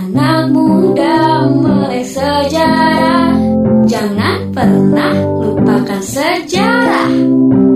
[0.00, 3.36] Anak muda melek sejarah.
[3.84, 7.12] Jangan pernah lupakan sejarah.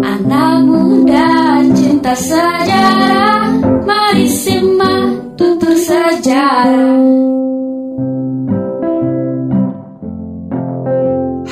[0.01, 3.61] Anak muda cinta sejarah.
[3.85, 6.97] Mari simak tutur sejarah.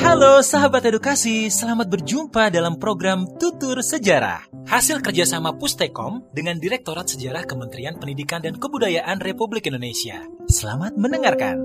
[0.01, 4.52] Halo sahabat edukasi, selamat berjumpa dalam program Tutur Sejarah.
[4.63, 10.23] Hasil kerjasama Pustekom dengan Direktorat Sejarah Kementerian Pendidikan dan Kebudayaan Republik Indonesia.
[10.47, 11.59] Selamat mendengarkan.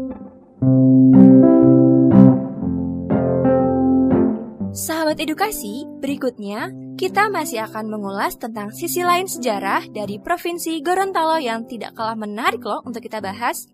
[4.75, 11.71] Sahabat edukasi, berikutnya kita masih akan mengulas tentang sisi lain sejarah dari Provinsi Gorontalo yang
[11.71, 13.71] tidak kalah menarik loh untuk kita bahas.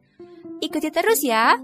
[0.61, 1.57] Ikuti terus ya!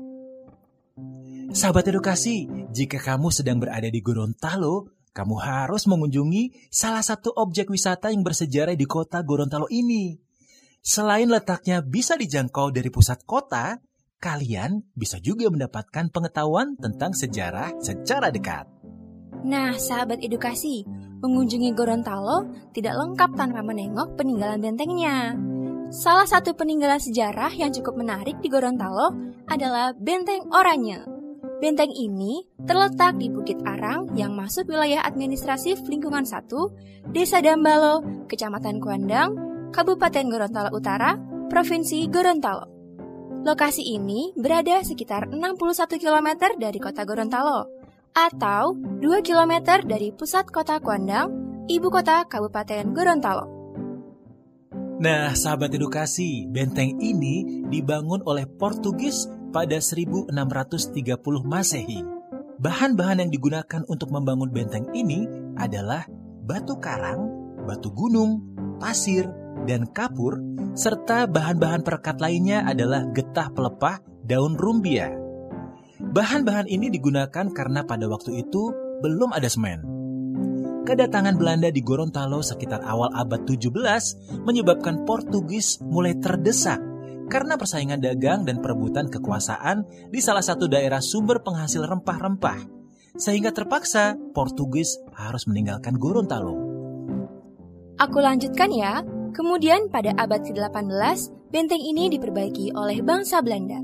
[1.52, 8.14] Sahabat edukasi, jika kamu sedang berada di Gorontalo, kamu harus mengunjungi salah satu objek wisata
[8.14, 10.14] yang bersejarah di kota Gorontalo ini.
[10.80, 13.82] Selain letaknya bisa dijangkau dari pusat kota,
[14.22, 18.64] kalian bisa juga mendapatkan pengetahuan tentang sejarah secara dekat.
[19.40, 20.84] Nah, sahabat edukasi,
[21.20, 25.36] mengunjungi Gorontalo tidak lengkap tanpa menengok peninggalan bentengnya.
[25.90, 29.10] Salah satu peninggalan sejarah yang cukup menarik di Gorontalo
[29.50, 31.19] adalah Benteng Oranye.
[31.60, 36.48] Benteng ini terletak di Bukit Arang yang masuk wilayah administratif lingkungan 1,
[37.12, 38.00] Desa Dambalo,
[38.32, 39.36] Kecamatan Kuandang,
[39.68, 41.20] Kabupaten Gorontalo Utara,
[41.52, 42.64] Provinsi Gorontalo.
[43.44, 47.68] Lokasi ini berada sekitar 61 km dari kota Gorontalo,
[48.16, 51.28] atau 2 km dari pusat kota Kuandang,
[51.68, 53.44] ibu kota Kabupaten Gorontalo.
[55.00, 61.02] Nah, sahabat edukasi, benteng ini dibangun oleh Portugis pada 1630
[61.42, 62.00] Masehi.
[62.60, 65.26] Bahan-bahan yang digunakan untuk membangun benteng ini
[65.58, 66.06] adalah
[66.44, 67.26] batu karang,
[67.66, 68.42] batu gunung,
[68.78, 69.28] pasir,
[69.64, 70.40] dan kapur,
[70.74, 75.12] serta bahan-bahan perekat lainnya adalah getah pelepah daun rumbia.
[76.00, 78.72] Bahan-bahan ini digunakan karena pada waktu itu
[79.04, 80.00] belum ada semen.
[80.80, 86.89] Kedatangan Belanda di Gorontalo sekitar awal abad 17 menyebabkan Portugis mulai terdesak
[87.30, 92.66] karena persaingan dagang dan perebutan kekuasaan di salah satu daerah sumber penghasil rempah-rempah,
[93.14, 96.58] sehingga terpaksa Portugis harus meninggalkan Gorontalo.
[98.02, 99.06] Aku lanjutkan ya.
[99.30, 103.78] Kemudian pada abad ke-18, benteng ini diperbaiki oleh bangsa Belanda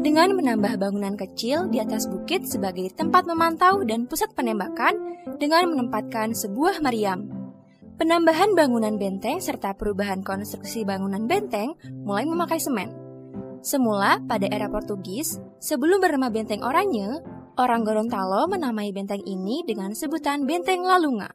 [0.00, 4.96] dengan menambah bangunan kecil di atas bukit sebagai tempat memantau dan pusat penembakan
[5.38, 7.29] dengan menempatkan sebuah meriam.
[8.00, 12.88] Penambahan bangunan benteng serta perubahan konstruksi bangunan benteng mulai memakai semen.
[13.60, 17.20] Semula pada era Portugis, sebelum bernama Benteng Oranye,
[17.60, 21.28] orang Gorontalo menamai benteng ini dengan sebutan Benteng Lalunga.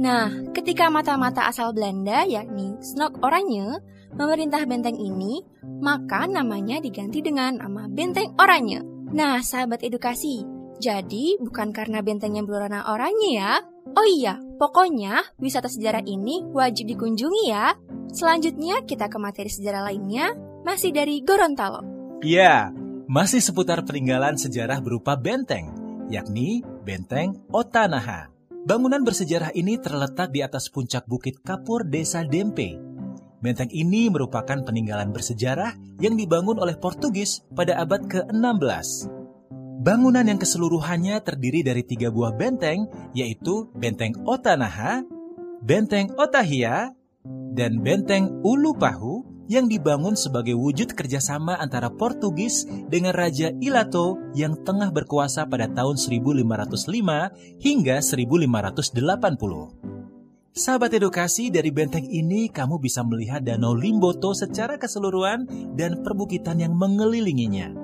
[0.00, 3.76] Nah, ketika mata-mata asal Belanda yakni Snok Oranye
[4.16, 5.44] memerintah benteng ini,
[5.84, 8.80] maka namanya diganti dengan nama Benteng Oranye.
[9.12, 10.40] Nah, sahabat edukasi,
[10.78, 13.62] jadi bukan karena bentengnya berwarna oranye ya,
[13.96, 17.72] Oh iya, pokoknya wisata sejarah ini wajib dikunjungi ya.
[18.12, 21.84] Selanjutnya kita ke materi sejarah lainnya, masih dari Gorontalo.
[22.20, 22.72] Iya,
[23.08, 25.72] masih seputar peninggalan sejarah berupa benteng,
[26.12, 28.28] yakni Benteng Otanaha.
[28.68, 32.76] Bangunan bersejarah ini terletak di atas puncak Bukit Kapur, Desa Dempe.
[33.38, 39.17] Benteng ini merupakan peninggalan bersejarah yang dibangun oleh Portugis pada abad ke-16.
[39.78, 45.06] Bangunan yang keseluruhannya terdiri dari tiga buah benteng, yaitu Benteng Otanaha,
[45.62, 46.90] Benteng Otahia,
[47.54, 54.90] dan Benteng Ulupahu yang dibangun sebagai wujud kerjasama antara Portugis dengan Raja Ilato yang tengah
[54.90, 60.58] berkuasa pada tahun 1505 hingga 1580.
[60.58, 65.46] Sahabat edukasi, dari benteng ini kamu bisa melihat Danau Limboto secara keseluruhan
[65.78, 67.77] dan perbukitan yang mengelilinginya.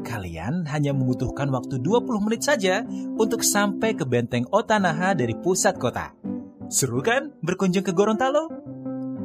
[0.00, 2.82] Kalian hanya membutuhkan waktu 20 menit saja
[3.16, 6.12] untuk sampai ke benteng Otanaha dari pusat kota.
[6.70, 8.46] Seru kan berkunjung ke Gorontalo?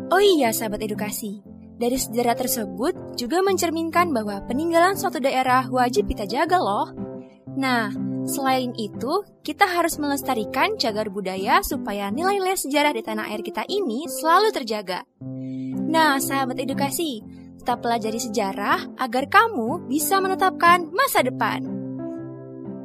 [0.09, 1.41] Oh iya sahabat edukasi,
[1.75, 6.93] dari sejarah tersebut juga mencerminkan bahwa peninggalan suatu daerah wajib kita jaga loh.
[7.55, 7.91] Nah,
[8.27, 14.07] selain itu, kita harus melestarikan cagar budaya supaya nilai-nilai sejarah di tanah air kita ini
[14.07, 15.03] selalu terjaga.
[15.85, 17.23] Nah, sahabat edukasi,
[17.65, 21.65] Tetap pelajari sejarah agar kamu bisa menetapkan masa depan.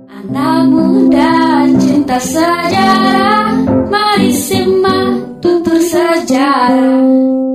[0.09, 3.61] Anak muda cinta sejarah,
[3.93, 7.50] mari simak tutur sejarah.